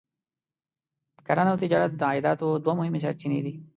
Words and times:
کرنه 1.27 1.49
او 1.51 1.57
تجارت 1.63 1.91
د 1.95 2.01
عایداتو 2.09 2.47
دوه 2.63 2.73
مهمې 2.79 2.99
سرچینې 3.05 3.39
دي. 3.45 3.53